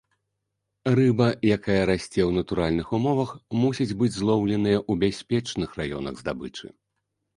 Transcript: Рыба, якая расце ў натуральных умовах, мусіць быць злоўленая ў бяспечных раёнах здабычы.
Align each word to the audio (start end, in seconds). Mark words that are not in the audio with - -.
Рыба, 0.99 1.25
якая 1.57 1.75
расце 1.89 2.21
ў 2.29 2.39
натуральных 2.39 2.87
умовах, 2.99 3.35
мусіць 3.65 3.89
быць 3.99 4.13
злоўленая 4.19 4.77
ў 4.81 4.93
бяспечных 5.05 5.69
раёнах 5.83 6.13
здабычы. 6.23 6.67